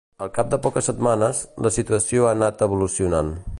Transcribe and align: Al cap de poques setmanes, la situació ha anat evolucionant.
Al 0.25 0.29
cap 0.37 0.47
de 0.53 0.57
poques 0.63 0.89
setmanes, 0.91 1.43
la 1.67 1.73
situació 1.77 2.25
ha 2.29 2.35
anat 2.39 2.67
evolucionant. 2.71 3.33